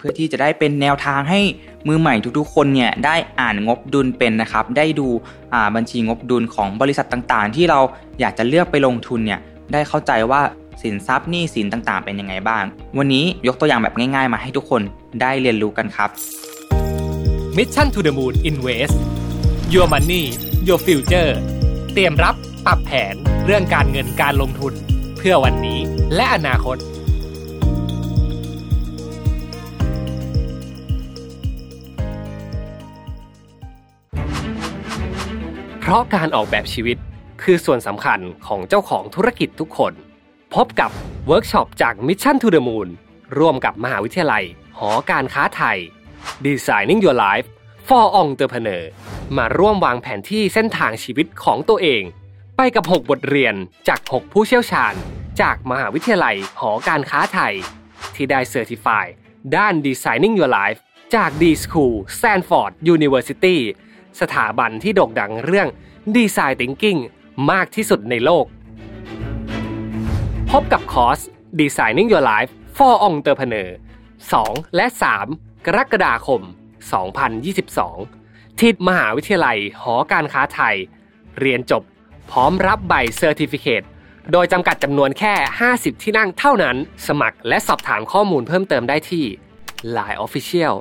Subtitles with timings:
[0.00, 1.40] เพื่อที่จะได้เป็นแนวทางให้
[1.88, 5.08] มือใหม่ทุกๆ คนเนี่ยได้อ่านงบดุลเป็นนะครับ ได้ดู
[5.76, 7.80] บัญชีงบดุลของบริษัทต่างๆ ที่เรา
[8.20, 9.40] อยากจะเลือกไปลงทุนเนี่ย
[9.72, 10.40] ได้เข้าใจว่า
[10.82, 12.64] สินทรัพย์หนี้สินต่างๆ เป็นยังไงบ้าง
[12.98, 14.82] วันนี้ยกตัวอย่างแบบง่ายๆ มาให้ทุกคน
[15.20, 16.10] ได้เรียนรู้กันครับ
[17.56, 18.96] Mission to the Moon Invest
[19.72, 20.22] Your Money
[20.68, 21.30] Your Future
[21.92, 22.34] เตรียมรับ
[22.66, 23.14] ปรับแผน
[23.46, 24.72] เรื่องการเงินการลงทุน
[25.16, 25.78] เพื่อวันนี้
[26.14, 26.78] และอนาคต
[35.88, 36.96] เพราะการออกแบบชีวิต
[37.42, 39.92] คือส่วนสำคัญของเจ้าของธุรกิจทุกคน
[40.54, 40.90] พบกับ
[41.26, 42.88] เวิร์กช็อปจาก Mission to the Moon
[43.38, 44.44] ร่วมกับมหาวิทยาลัย
[44.78, 45.78] หอการค้าไทย
[46.46, 47.46] Designing Your Life
[47.88, 48.82] for Entrepreneur
[49.36, 52.02] มาร่วมวางแผนที่เส้นทางชีวิตของตัวเอง
[52.56, 53.54] ไปกับ 6 บทเรียน
[53.88, 54.94] จาก 6 ผู้เชี่ยวชาญ
[55.40, 57.54] จากมหาวิทยาลัยหอการค้าไทย
[58.14, 59.04] ที่ได้เซอร์ติฟาย
[59.56, 60.80] ด้าน Designing Your Life
[61.14, 63.58] จาก D School Stanford University
[64.20, 65.68] สถาบันที่โด่งดังเรื่อง
[66.16, 67.00] ดีไซน์ Thinking
[67.50, 68.46] มากที่สุดในโลก
[70.50, 71.20] พบกับคอร์ส
[71.60, 73.68] Designing Your Life for Entrepreneur
[74.22, 74.86] 2 และ
[75.26, 76.40] 3 กรกฎาคม
[77.90, 80.76] 2022 ที่มหาวิทยาลัยหอการค้าไทย
[81.40, 81.82] เรียนจบ
[82.30, 83.82] พร้อมรับใบเซอร์ติฟิเคต
[84.32, 85.34] โดยจำกัดจำนวนแค่
[85.70, 89.24] 50 ที่นั่งเท่านั้น สมัครและสอบถามข้อมูลเพิ่มเติมได้ที่
[89.96, 90.74] Line Official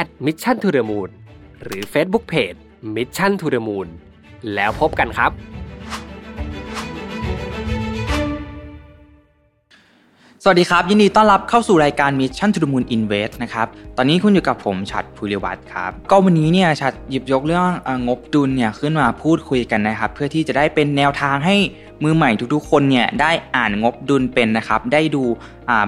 [0.00, 1.10] at Mission to the Moon
[1.62, 3.88] หรือ Facebook Page Mission to the Moon
[4.54, 5.30] แล้วพบกันครับ
[10.42, 13.66] สวัสดีครับ ยินดีต้อนรับเข้าสู่รายการ Mission to the Moon Invest นะครับ
[13.96, 17.64] ตอนนี้คุณอยู่กับผมชัดภูริวัตรครับ ก็วันนี้เนี่ยชัดหยิบยกเรื่อง
[18.08, 21.56] งบดุลเนี่ยขึ้นมาพูดคุยกันนะครับ เพื่อที่จะได้เป็นแนวทางให้
[22.02, 25.22] มือใหม่ทุกๆ คนเนี่ยได้อ่านงบดุลเป็นนะครับ ได้ดู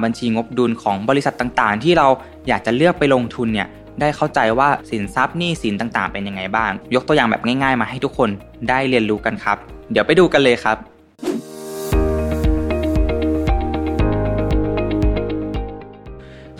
[0.02, 2.06] บัญชีงบดุลของบริษัทต่างๆ ที่เรา
[2.48, 3.68] อยากจะเลือกไปลงทุนเนี่ย
[4.00, 8.30] ได้เข้าใจว่าสินทรัพย์หนี้สินต่างๆ เป็นยังไงบ้าง ยกตัวอย่างแบบง่ายๆ มาให้ทุกคน
[8.68, 9.56] ได้เรียนรู้กันครับ
[9.92, 10.76] เดี๋ยวไปดูกันเลยครับ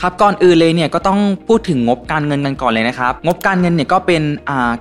[0.03, 4.23] ครับก่อนอื่นเลยเนี่ยก็ต้องพูดถึงงบการเงินกันก่อนเลยนะครับ งบการเงินเนี่ยก็เป็น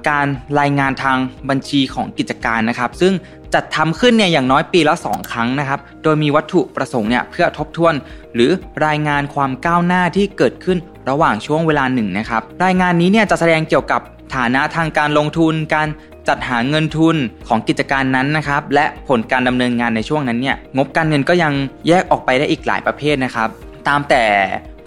[0.10, 0.28] การ
[0.60, 1.18] รายงานทาง
[1.50, 3.14] บัญชีของกิจการนะครับ ซึ่ง
[3.54, 7.94] จัดทำขึ้นเนี่ยอย่างน้อยปีละ 2 ครั้งนะครับ โดยมีวัตถุประสงค์เนี่ยเพื่อทบทวน
[8.36, 8.52] หรือ
[8.86, 10.78] รายงานความก้าวหน้าที่เกิดขึ้น
[11.10, 14.02] ระหว่างช่วงเวลาหนึ่งนะครับ รายงานนี้เนี่ยจะแสดงเกี่ยวกับ
[14.36, 15.88] ฐานะทางการลงทุน การ
[16.28, 17.16] จัดหาเงินทุน
[17.48, 21.54] ของกิจการนั้นนะครับ และผลการดำเนินงานในช่วงนั้นเนี่ยงบการเงินก็ยัง
[21.88, 23.50] แยกออกไปได้อีกหลายประเภทนะครับ
[23.88, 24.24] ตามแต่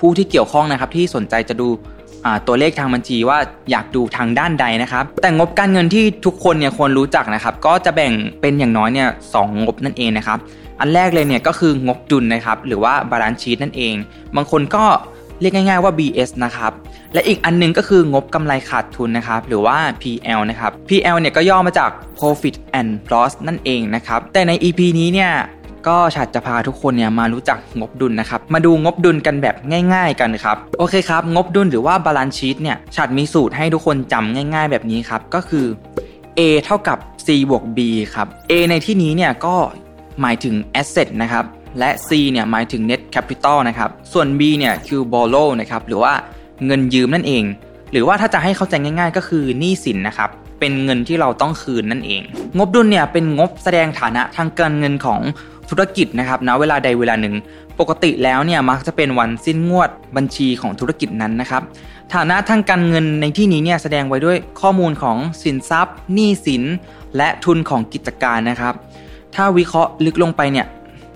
[0.01, 1.69] ผู้ที่เกี่ยวข้องนะครับที่สนใจจะดู
[2.47, 3.39] ตัวเลขทางบัญชีว่า
[3.71, 10.39] อยากดูทางด้านใดนะครับ แต่งบการเงินที่ทุกคนเนี่ยควรรู้จักนะครับ ก็จะแบ่งเป็นอย่างน้อยเนี่ยสองงบนั่นเองนะครับ
[10.81, 13.95] อันแรกเลยเนี่ยก็คืองบดุลนะครับ หรือว่า balance sheet นั่นเอง
[14.37, 14.85] บางคนก็
[15.41, 16.73] เรียกง่ายๆว่า BS นะครับ
[17.15, 25.33] และอีกอันนึงก็คืองบกำไรขาดทุนนะครับ หรือว่า PL นะครับ PL เนี่ยก็ย่อมาจาก Profit and Loss นั่นเองนะครับ แต่ใน EP นี้เนี่ย
[25.89, 29.57] ก็ฉัตรจะพาทุกคนเนี่ยมารู้จักงบดุลนะครับ มาดูงบดุลกันแบบ
[29.95, 35.67] ง่าย ๆ กันครับ โอเคครับ งบดุลหรือว่า balance sheet เนี่ยฉัตรมีสูตรให้ทุกคนจำง่าย ๆ แบบนี้ครับ ก็คือ
[36.39, 37.79] A เท่ากับ C บวก B
[38.15, 39.55] ครับ A ในที่นี้เนี่ยก็
[40.21, 41.45] หมายถึง asset นะครับ
[41.79, 46.13] และ C เนี่ยหมายถึง net capital นะครับ ส่วน B เนี่ยคือ borrow นะครับ หรือว่า
[46.67, 47.45] เงินยืมนั่นเอง
[47.93, 50.31] หรือว่าถ้าจะให้เข้าใจง่าย ๆ ก็คือหนี้สินนะครับ
[50.61, 52.23] เป็นเงินที่เราต้องคืนนั่นเอง
[52.57, 55.21] งบดุลเนี่ยเป็นงบแสดงฐานะทางการเงินของ
[55.71, 57.35] ธุรกิจนะครับนะเวลาใดเวลาหนึ่ง
[57.81, 61.63] ปกติแล้วเนี่ยมักจะเป็นวันสิ้นงวดบัญชีของธุรกิจนั้นนะครับ
[62.15, 66.63] ฐานะทางการเงินในที่นี้เนี่ยแสดงไว้ด้วยข้อมูลของสินทรัพย์หนี้สิน
[67.17, 68.75] และทุนของกิจการนะครับ
[69.35, 70.67] ถ้าวิเคราะห์ลึกลงไปเนี่ย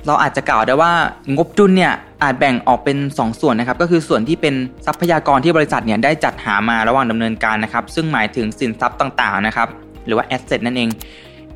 [0.07, 0.93] เราอาจจะกล่าวได้ว่า
[1.37, 1.93] งบดุลเนี่ย
[2.23, 4.55] อาจแบ่งออกเป็น 2 ส่วนนะครับ ก็คือส่วนที่เป็น
[4.87, 9.69] ทรัพยากรที่บริษัทเนี่ยได้จัดหามาระหว่างดำเนินการนะครับ ซึ่งหมายถึงสินทรัพย์ต่างๆนะครับ
[10.07, 10.89] หรือว่าแอสเซทนั่นเอง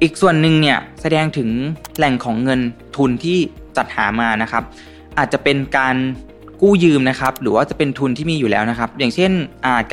[0.03, 1.49] อีกส่วนหนึ่งเนี่ยแสดงถึง
[1.97, 2.61] แหล่งของเงิน
[2.97, 3.39] ทุนที่
[3.77, 4.63] จัดหามานะครับ
[5.19, 5.97] อาจจะเป็นการ
[6.63, 9.33] กู้ยืมนะครับ หรือว่าจะเป็นทุนที่มีอยู่แล้วนะครับ อย่างเช่น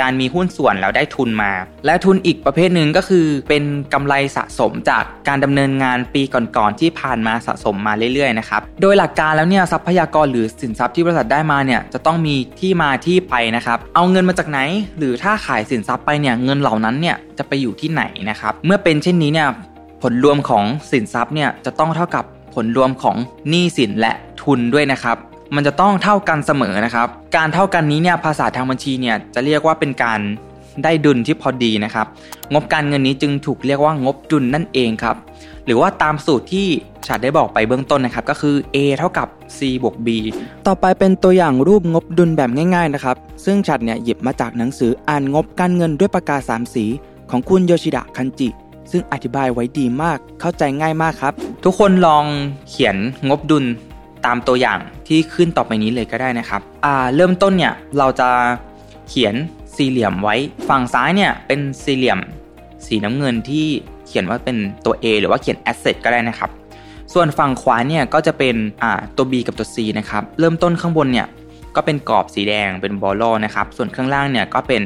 [0.01, 1.51] การมีหุ้นส่วนแล้วได้ทุนมา
[1.85, 3.63] และทุนอีกประเภทหนึ่งก็คือ เป็น
[3.93, 14.59] กำไรสะสมจากการดำเนินงานปีก่อนๆที่ผ่านมาสะสมมาเรื่อยๆนะครับ โดยหลักการแล้วเนี่ยทรัพยากรหรือสินทรัพย์ที่บริษัทได้มาเนี่ยจะต้องมีที่มาที่ไปนะครับ เอาเงินมาจากไหน
[14.97, 19.49] หรือถ้าขายสินทรัพย์ไปเนี่ยเงินเหล่านั้นเนี่ยจะไปอยู่ที่ไหนนะครับ เมื่อเป็นเช่นนี้เนี่ย
[20.07, 22.23] ผลรวมของสินทรัพย์เนี่ยจะต้องเท่ากับ
[22.55, 23.17] ผลรวมของ
[23.49, 25.17] หนี้สินและทุนด้วยนะครับ
[25.55, 30.19] มันจะต้องเท่ากันเสมอนะครับ การเท่ากันนี้เนี่ยภาษาทางบัญชีเนี่ยจะเรียกว่าเป็นการ
[30.83, 32.07] ได้ดุลที่พอดีนะครับ
[32.53, 35.15] งบการเงินนี้จึงถูกเรียกว่างบดุลนั่นเองครับ
[35.65, 36.67] หรือว่าตามสูตรที่
[37.07, 39.27] ฉัดได้บอกไปเบื้องต้นนะครับ ก็คือ a เท่ากับ
[39.57, 40.07] c บวก b
[40.67, 43.15] ต่อไปเป็นตัวอย่างรูปงบดุลแบบง่ายๆนะครับ
[43.45, 46.85] ซึ่งฉัดเนี่ยหยิบมาจากหนังสืออ่านงบการเงินด้วยปากกาสามสี
[47.31, 48.49] ของคุณโยชิดะคันจิ
[48.91, 51.33] ซึ่งอธิบายไว้ดีมากเข้าใจง่ายมากครับ
[51.63, 52.25] ทุกคนลอง
[52.69, 52.95] เขียน
[53.29, 53.65] งบดุล
[54.25, 58.29] ตามตัวอย่างที่ขึ้นต่อไปนี้เลยก็ได้นะครับอ่าเริ่มต้นเนี่ยเราจะ
[59.09, 59.35] เขียน
[59.75, 60.35] สี่เหลี่ยมไว้
[60.69, 62.19] ฝั่งซ้ายเนี่ยเป็นสี่เหลี่ยม
[62.85, 63.65] สีน้ำเงินที่
[64.07, 66.49] เขียนว่าเป็นตัว A หรือว่าเขียน asset ก็ได้นะครับ
[67.13, 71.27] ส่วนฝั่งขวาเนี่ยก็จะเป็นอ่าตัว B กับตัว C นะครับ เริ่มต้นข้างบนเนี่ย
[71.75, 74.81] ก็เป็นกรอบสีแดงเป็นบอลโลนะครับ ส่วนข้างล่างเนี่ยก็เป็น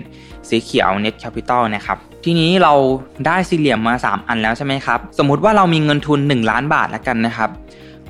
[0.49, 2.73] สีเขียว net capital นะครับ ทีนี้เรา
[3.25, 7.49] ได้สี่เหลี่ยมมา 3 อันแล้วใช่ไหมครับ สมมุติว่าเรามีเงินทุน 1 ล้านบาทแล้วกันนะครับ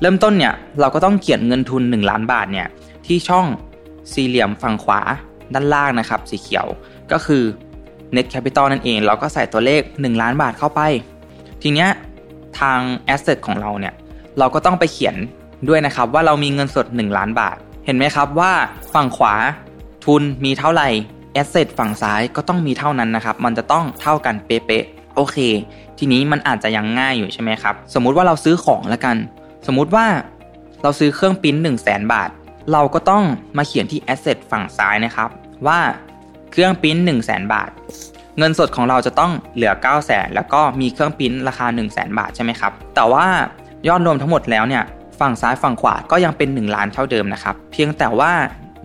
[0.00, 2.66] เริ่มต้นเนี่ยเราก็ต้องเขียนเงินทุน 1 ล้านบาทเนี่ย
[3.06, 3.46] ที่ช่อง
[4.12, 5.00] สี่เหลี่ยมฝั่งขวา
[5.54, 6.66] ด้านล่างนะครับ สีเขียว
[7.12, 7.42] ก็คือ
[8.14, 10.80] net capital นั่นเอง เราก็ใส่ตัวเลข 1 ล้านบาทเข้าไป
[11.62, 11.88] ทีเนี้ย
[12.60, 12.80] ทาง
[13.14, 13.94] asset ของเราเนี่ย
[14.38, 15.16] เราก็ต้องไปเขียน
[15.68, 17.56] ด้วยนะครับว่าเรามีเงินสด 1 ล้านบาท
[17.92, 18.52] ห็นไหมครับว่า
[18.94, 19.34] ฝั่งขวา
[20.04, 20.88] ทุนมีเท่าไหร่
[21.34, 25.36] asset ฝั่งซ้ายก็ต้องมีเท่านั้นนะครับ มันจะต้องเท่ากันเป๊ะๆโอเค
[25.98, 29.16] ทีนี้มันอาจจะยังง่ายอยู่ใช่ไหมครับ สมมุติว่าเราซื้อของแล้วกัน
[29.66, 30.06] สมมุติว่า
[30.82, 32.30] เราซื้อเครื่องปิ้น1 0 0 0 0แบาท
[32.72, 33.24] เราก็ต้อง
[33.56, 35.28] มาเขียนที่ asset ฝั่งซ้ายนะครับ
[35.66, 35.78] ว่า
[36.50, 37.70] เครื่องปิ้น1 0 0 0 0แบาท
[38.38, 43.26] เงินสดของเราจะต้องเหลือ 9 0 0 0 0แล้วก็มีเครื่องปิ้นราคา 1 0 0 0 0แบาทใช่ไหมครับ แต่ว่า
[43.88, 44.84] ยอดรวมทั้งหมดแล้วเนี่ย
[45.20, 48.32] ฝั่งซ้ายฝั่งขวาก็ยังเป็น 1 ล้านเท่าเดิมนะครับ เพียงแต่ว่า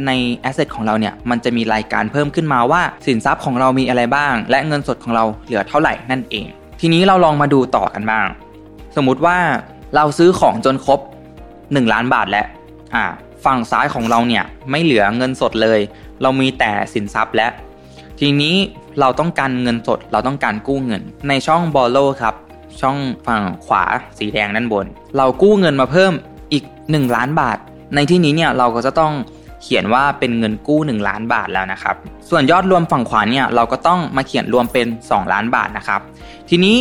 [0.05, 0.11] ใน
[0.43, 6.45] asset ของเราเนี่ย มันจะมีรายการเพิ่มขึ้นมาว่า สินทรัพย์ของเรามีอะไรบ้าง และเงินสดของเราเหลือเท่าไหร่นั่นเอง
[6.79, 8.27] ทีนี้เราลองมาดูต่อกันบ้าง
[8.95, 9.37] สมมุติว่า
[9.95, 10.99] เราซื้อของจนครบ
[11.45, 12.47] 1 ล้านบาทแล้ว
[12.95, 13.05] อ่า
[13.45, 15.79] ฝั่งซ้ายของเราเนี่ยไม่เหลือเงินสดเลย
[16.21, 17.47] เรามีแต่สินทรัพย์และ
[18.19, 18.55] ทีนี้
[18.99, 22.35] เราต้องการเงินสดเราต้องการกู้เงิน ในช่อง borrow ครับ
[22.81, 23.83] ช่องฝั่งขวา
[24.19, 24.85] สีแดงด้านบน
[25.17, 26.13] เรากู้เงินมาเพิ่ม
[26.53, 27.57] อีก 1 ล้านบาท
[27.95, 29.13] ในที่นี้เนี่ยเราก็จะต้อง
[29.63, 31.95] เขียนว่าเป็นเงินกู้ 1 ล้านบาทแล้วนะครับ
[32.29, 36.01] ส่วนยอดรวมฝั่งขวาเนี่ยเราก็ต้องมาเขียนรวมเป็น 2 ล้านบาทนะครับ
[36.49, 36.77] ทีนี้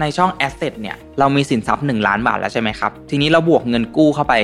[0.00, 4.34] ในช่อง asset เนี่ยเรามีสินทรัพย์ 1 ล้านบาทแล้วใช่ไหมครับ ทีนี้เราบวกเงินกู้เข้าไป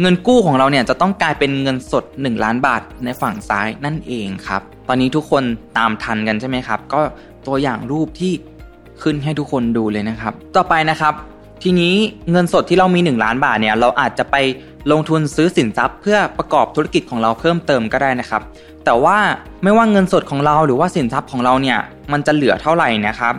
[0.00, 5.42] เงินกู้ของเราเนี่ยจะต้องกลายเป็นเงินสด 1 ล้านบาทในฝั่งซ้ายนั่นเองครับ ตอนนี้ทุกคน
[5.78, 7.00] ตามทันกันใช่ไหมครับ ก็
[7.46, 8.32] ตัวอย่างรูปที่
[9.02, 11.14] ขึ้นให้ทุกคนดูเลยนะครับ ต่อไปนะครับ
[11.62, 11.94] ทีนี้
[12.30, 14.36] เงินสดที่เรามี 1 ล้านบาทเนี่ยเราอาจจะไป
[14.92, 18.42] ลงทุนซื้อสินทรัพย์ เพื่อประกอบธุรกิจของเราเพิ่มเติมก็ได้นะครับ
[18.84, 19.18] แต่ว่า
[19.62, 21.78] ไม่ว่าเงินสดของเราหรือว่าสินทรัพย์ของเราเนี่ย
[22.12, 23.34] มันจะเหลือเท่าไหร่นะครับ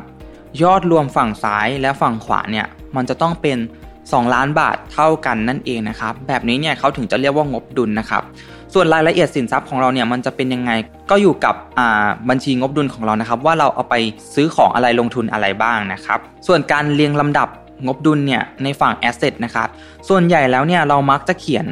[0.64, 3.58] ยอดรวมฝั่งซ้ายและฝั่งขวาเนี่ยมันจะต้องเป็น
[3.96, 8.24] 2 ล้านบาทเท่ากันนั่นเองนะครับ แบบนี้เนี่ยเขาถึงจะเรียกว่างบดุลนะครับ
[8.74, 10.72] ส่วนรายละเอียดสินทรัพย์ของเราเนี่ยมันจะเป็นยังไง
[11.12, 11.56] ก็อยู่กับ
[12.30, 13.96] บัญชีงบดุลของเรานะครับ ว่าเราเอาไป
[14.34, 17.48] ซื้อของอะไรลงทุนอะไรบ้างนะครับ ส่วนการเรียงลำดับ
[17.86, 19.68] งบดุลเนี่ยในฝั่ง asset นะครับ
[20.10, 21.68] ส่วนใหญ่แล้วเนี่ยเรามักจะเขียน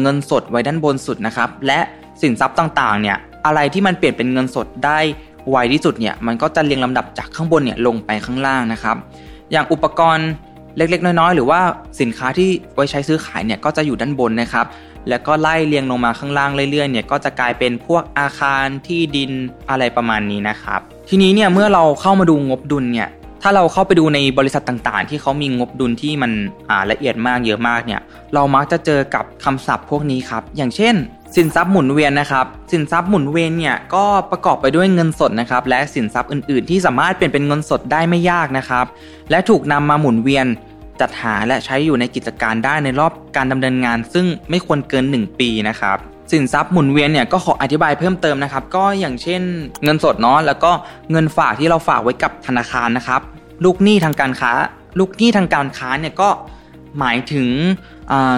[0.00, 1.80] เงินสดไว้ด้านบนสุดนะครับ และ
[2.22, 3.16] สินทรัพย์ต่างๆ เนี่ย
[3.46, 4.98] อะไรที่มันเปลี่ยนเป็นเงินสดได้
[5.50, 8.96] ไวที่สุดเนี่ยมันก็จะเรียงลำดับจากข้างบนเนี่ยลงไปข้างล่างนะครับ
[9.52, 10.28] อย่างอุปกรณ์
[10.76, 11.60] เล็กๆ น้อยๆ หรือว่า
[12.00, 14.66] สินค้าที่ไว้ใช้ซื้อขายเนี่ยก็จะอยู่ด้านบนนะครับ
[15.08, 19.30] แล้วก็ไล่เรียงลงมาข้างล่างเรื่อยๆเนี่ยก็จะกลายเป็นพวกอาคารที่ดิน
[19.70, 23.08] อะไรประมาณนี้นะครับ ทีนี้เนี่ยเมื่อเราเข้ามาดูงบดุลเนี่ย
[23.42, 26.32] ถ้าเราเข้าไปดูในบริษัทต่างๆ ที่เขามีงบดุลที่มัน
[26.90, 28.00] ละเอียดมากเยอะมากเนี่ย
[28.34, 30.94] เรามักจะเจอกับคำศัพท์พวกนี้ครับ อย่างเช่น
[31.36, 38.86] สินทรัพย์หมุนเวียนนะครับสินทรัพย์หมุนเวียนเนี่ยก็ประกอบไปด้วยเงินสดนะครับและสินทรัพย์อื่นๆ ที่สามารถเปลี่ยนเป็นเงินสดได้ไม่ยากนะครับ
[39.30, 40.46] และถูกนำมาหมุนเวียน
[41.00, 45.98] จัดหาและใช้อยู่ในกิจการได้ในรอบการดำเนินงาน ซึ่งไม่ควรเกิน 1 ปีนะครับ
[46.32, 49.42] สินทรัพย์หมุนเวียนเนี่ยก็ขออธิบายเพิ่มเติมนะครับ ก็อย่างเช่น
[49.84, 50.70] เงินสดเนาะแล้วก็
[51.10, 53.20] เงินฝากที่เราฝากไว้กับธนาคารนะครับ
[53.64, 54.52] ลูกหนี้ทางการค้า
[54.98, 56.30] ลูกหนี้ทางการค้าเนี่ยก็
[56.98, 57.48] หมายถึง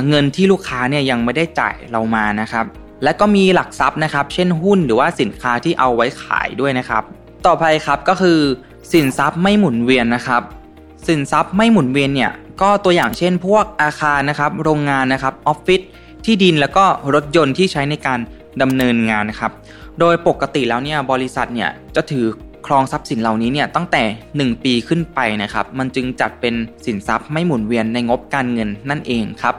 [0.08, 2.64] เงินที่ลูกค้าเนี่ยยังไม่ได้จ่ายเรามานะครับ
[3.04, 7.02] และก็มีหลักทรัพย์นะครับ เช่นหุ้นหรือว่าสินค้าที่เอาไว้ขายด้วยนะครับ
[7.46, 8.38] ต่อไปครับก็คือ
[8.92, 10.42] สินทรัพย์ไม่หมุนเวียนนะครับ
[11.06, 15.80] สินทรัพย์ไม่หมุนเวียนเนี่ย ก็ตัวอย่างเช่น พวกอาคารนะครับ โรงงานนะครับออฟฟิศ
[16.25, 16.84] ที่ดินแล้วก็
[17.14, 18.18] รถยนต์ที่ใช้ในการ
[18.62, 19.52] ดำเนินงานนะครับ
[20.00, 22.26] โดยปกติแล้วเนี่ยบริษัทเนี่ยจะถือ
[22.66, 24.02] ครองทรัพย์สินเหล่านี้เนี่ยตั้งแต่
[24.36, 26.54] 1 ปีขึ้นไปนะครับ มันจึงจัดเป็น
[26.86, 29.54] สินทรัพย์ไม่หมุนเวียนในงบการเงินนั่นเองครับ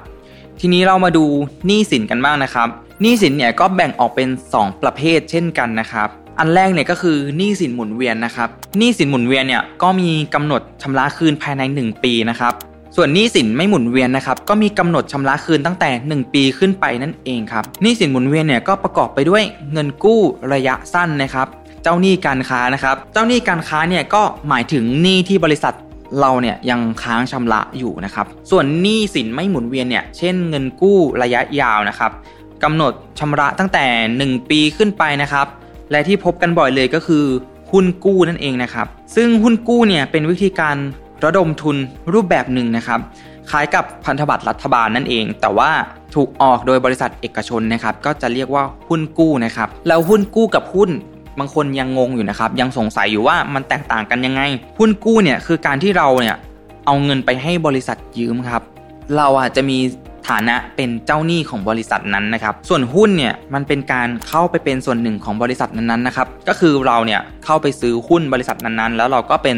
[0.60, 1.26] ทีนี้เรามาดู
[1.66, 2.68] หนี้สินกันบ้างนะครับ
[3.02, 12.54] หนี้สินเนี่ยก็แบ่งออกเป็น 2 ประเภทเช่นกันนะครับ อันแรกเนี่ยก็คือหนี้สินหมุนเวียนนะครับหนี้สินหมุนเวียนเนี่ยก็มีกำหนดชำระคืนภายใน 1 ปีนะครับ
[13.00, 20.22] ส่วนหนี้สินไม่หมุนเวียนนะครับก็มีกำหนดชำระคืนตั้งแต่ 1 ปีขึ้นไปนั่นเองครับหนี้สินหมุนเวียนเนี่ยก็ประกอบไปด้วยเงินกู้
[20.54, 21.48] ระยะสั้นนะครับ
[21.84, 25.74] เจ้าหนี้การค้านะครับเจ้าหนี้การค้าเนี่ยก็หมายถึงหนี้ที่บริษัท
[26.20, 32.12] เราเนี่ยยังค้างชำระอยู่นะครับส่วนหนี้สินไม่หมุนเวียนเนี่ยเช่นเงินกู้ระยะยาวนะครับ
[32.64, 33.86] กำหนดชำระตั้งแต่
[34.22, 35.48] 1 ปีขึ้นไปนะครับ
[35.92, 37.26] และที่พบกันบ่อยเลยก็คือ
[37.72, 40.76] หุ้นกู้นั่นเองนะครับ ซึ่งหุ้นกู้เนี่ยเป็นวิธีการ
[41.26, 41.78] ระดมทุน
[42.14, 43.00] รูปแบบหนึ่งนะครับ
[43.50, 45.72] คล้ายกับพันธบัตรรัฐบาลนั่นเอง แต่ว่า
[46.16, 50.90] ถูกออกโดยบริษัทเอกชนนะครับ ก็จะเรียกว่าหุ้นกู้นะครับแล้วหุ้นกู้กับหุ้น
[51.40, 54.42] บางคนยังงงอยู่นะครับ ยังสงสัยอยู่ว่ามันแตกต่างกันยังไง
[54.80, 56.36] หุ้นกู้เนี่ยคือการที่เราเนี่ย
[56.86, 58.62] เอาเงินไปให้บริษัทยืมครับ
[59.18, 59.78] เราอาจจะมี
[60.30, 69.56] ฐานะเป็นเจ้าหนี้ของบริษัทนั้นนะครับ ส่วนหุ้นเนี่ยมันเป็นการเข้าไปเป็นส่วนหนึ่งของบริษัทนั้นๆนะครับ ก็คือเราเนี่ยเข้าไปซื้อหุ้นบริษัทนั้นๆ แล้วเราก็เป็น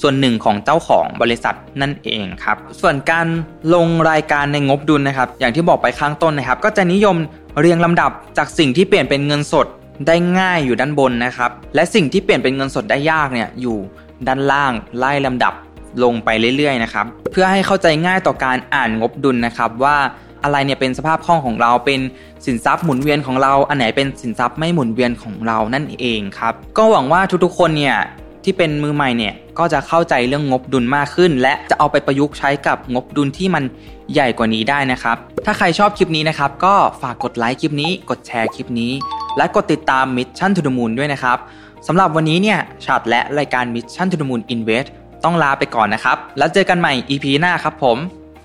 [0.00, 3.26] ส่วนหนึ่งของเจ้าของบริษัทนั่นเองครับ ส่วนการ
[3.74, 7.16] ลงรายการในงบดุลนะครับ อย่างที่บอกไปข้างต้นนะครับ ก็จะนิยม
[7.60, 9.66] เรียงลำดับจากสิ่งที่เปลี่ยนเป็นเงินสด
[10.06, 13.78] ได้ง่ายอยู่ด้านบนนะครับ และสิ่งที่เปลี่ยนเป็นเงินสดได้ยากเนี่ยอยู่
[14.26, 15.54] ด้านล่างไล่ลำดับ
[16.02, 19.96] ลงไปเรื่อยๆนะครับ เพื่อให้เข้าใจง่ายต่อการอ่านงบดุลนะครับว่า
[20.44, 22.00] อะไรเนี่ยเป็นสภาพคล่องของเราเป็น
[22.46, 27.96] สินทรัพย์หมุนเวียนของเรา อันไหนเป็นสินทรัพย์ไม่หมุนเวียนของเรานั่นเองครับ ก็หวังว่าทุกๆคนเนี่ย
[28.44, 33.64] ที่เป็นมือใหม่เนี่ยก็จะเข้าใจเรื่องงบดุลมากขึ้น และจะเอาไปประยุกต์ใช้กับงบดุลที่มัน
[34.12, 35.16] ใหญ่กว่านี้ได้นะครับ
[35.46, 38.92] ถ้าใครชอบคลิปนี้นะครับ ก็ฝากกดไลค์คลิปนี้ กดแชร์คลิปนี้
[39.36, 41.38] และกดติดตาม Mission to the Moon ด้วยนะครับ
[41.86, 44.88] สำหรับวันนี้เนี่ยชาดและรายการ Mission to the Moon Invest
[45.24, 47.96] ต้องลาไปก่อนนะครับ แล้วเจอกันใหม่ EP หน้าครับผม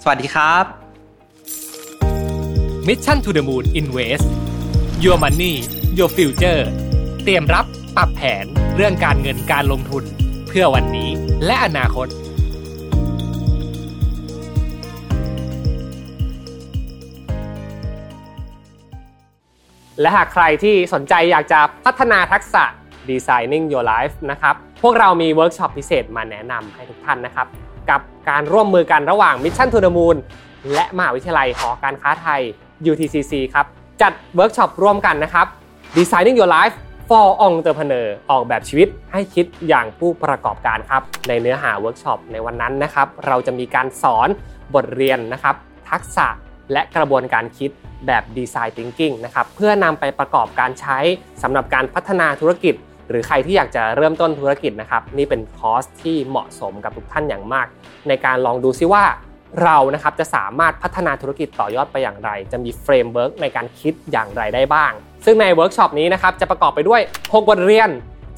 [0.04, 0.64] สวัสดีครับ
[2.88, 4.26] Mission to the Moon Invest
[5.04, 5.54] Your Money
[5.98, 6.62] Your Future
[7.24, 7.66] เตรียมรับ
[7.98, 10.04] ปรับแผนเรื่องการเงินการลงทุน
[10.48, 11.10] เพื่อวันนี้
[11.46, 12.08] และอนาคต
[20.02, 22.64] และหากใครที่สนใจอยากจะพัฒนาทักษะ
[23.10, 27.48] Designing Your Life นะครับพวกเรามีเวิร์กช็อปพิเศษมาแนะนำให้ทุกท่านนะครับ
[27.90, 30.18] กับการร่วมมือกันระหว่าง Mission to the Moon
[30.74, 32.42] และมหาวิทยาลัยหอการค้าไทย
[32.92, 33.66] UTCC ครับ
[34.02, 35.48] จัดเวิร์กช็อปร่วมกันนะครับ
[35.98, 36.76] Designing Your Life
[37.10, 44.30] for Entrepreneur ออกแบบชีวิตให้คิดอย่างผู้ประกอบการครับ ในเนื้อหาเวิร์กช็อปในวันนั้นนะครับ เราจะมีการสอน
[44.76, 45.56] บทเรียนนะครับ
[45.90, 46.28] ทักษะ
[46.72, 47.70] และกระบวนการคิด
[48.08, 50.98] แบบ Design Thinking นะครับเพื่อนำไปประกอบการใช้
[51.44, 52.76] สำหรับการพัฒนาธุรกิจ
[53.10, 57.68] หรือใครที่อยากจะเริ่มต้นธุรกิจนะครับ นี่เป็นคอร์สที่เหมาะสมกับทุกท่านอย่างมาก
[58.08, 59.04] ในการลองดูซิว่า
[59.64, 64.92] เรานะครับจะสามารถพัฒนาธุรกิจต่อยอดไปอย่างไร จะมี framework ในการคิดอย่างไรได้บ้าง
[65.26, 67.90] ซึ่งในเวิร์กช็อปนี้นะครับจะประกอบไปด้วย 6 บทเรียน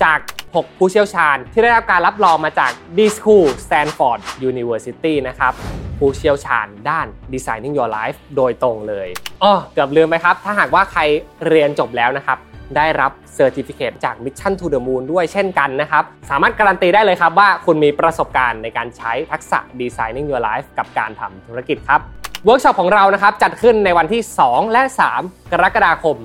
[0.04, 0.20] จาก
[0.54, 5.54] 6 ผู้เชี่ยวชาญ ที่ได้รับการรับรองมาจาก D School Stanford University นะครับ
[6.00, 9.08] ผู้เชี่ยวชาญด้าน Designing Your Life โดยตรงเลย
[9.44, 11.02] อ๋อเกือบลืมไปครับ ถ้าหากว่าใคร
[11.48, 12.38] เรียนจบแล้วนะครับ
[12.76, 22.02] ได้รับ certificate จาก Mission to the Moon ด้วยเช่นกันนะครับ สามารถการันตีได้เลยครับว่าคุณมีประสบการณ์ในการใช้ทักษะ Designing Your Life กับการทำธุรกิจครับ
[22.46, 24.82] เวิร์กช็อปของเรานะครับจัดขึ้นในวันที่ 2 และ
[25.18, 26.18] 3 กรกฎาคม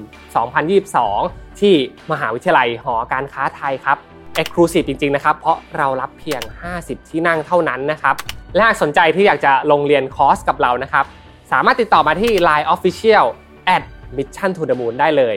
[0.76, 1.74] 2022 ที่
[2.12, 3.98] มหาวิทยาลัยหอการค้าไทยครับ
[4.40, 6.42] Exclusive จริง ๆ นะครับ เพราะเรารับเพียง
[6.76, 8.14] 50 ที่นั่งเท่านั้นนะครับ
[8.54, 11.04] และหากสนใจที่อยากจะลงเรียนคอร์สกับเรานะครับ
[11.52, 13.26] สามารถติดต่อมาที่ Line Official
[13.74, 13.82] at
[14.16, 15.36] mission to the moon ได้เลย